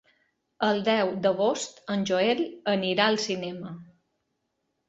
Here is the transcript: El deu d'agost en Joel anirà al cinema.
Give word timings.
El 0.67 0.79
deu 0.87 1.11
d'agost 1.25 1.77
en 1.97 2.07
Joel 2.13 2.43
anirà 2.77 3.07
al 3.11 3.23
cinema. 3.29 3.79